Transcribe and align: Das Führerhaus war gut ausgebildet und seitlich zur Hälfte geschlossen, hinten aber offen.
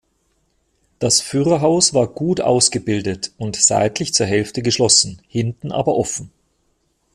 Das 0.97 1.21
Führerhaus 1.21 1.93
war 1.93 2.07
gut 2.07 2.41
ausgebildet 2.41 3.33
und 3.37 3.55
seitlich 3.55 4.15
zur 4.15 4.25
Hälfte 4.25 4.63
geschlossen, 4.63 5.21
hinten 5.27 5.71
aber 5.71 5.95
offen. 5.95 6.31